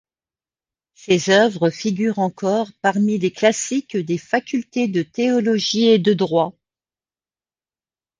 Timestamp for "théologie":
5.03-5.89